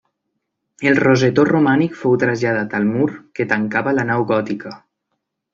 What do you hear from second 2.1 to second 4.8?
traslladat al mur que tancava la nau gòtica.